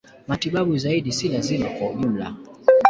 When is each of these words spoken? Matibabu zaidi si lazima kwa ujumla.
Matibabu 0.27 0.77
zaidi 0.77 1.11
si 1.11 1.29
lazima 1.29 1.69
kwa 1.69 1.89
ujumla. 1.89 2.35